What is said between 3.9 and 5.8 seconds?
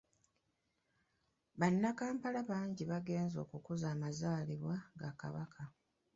amazaalibwa ga Kabaka.